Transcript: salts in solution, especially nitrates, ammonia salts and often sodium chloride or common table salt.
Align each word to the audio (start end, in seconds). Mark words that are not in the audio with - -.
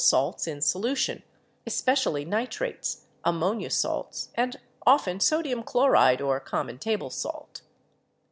salts 0.03 0.47
in 0.47 0.59
solution, 0.59 1.21
especially 1.67 2.25
nitrates, 2.25 3.05
ammonia 3.23 3.69
salts 3.69 4.29
and 4.33 4.57
often 4.83 5.19
sodium 5.19 5.61
chloride 5.61 6.19
or 6.19 6.39
common 6.39 6.79
table 6.79 7.11
salt. 7.11 7.61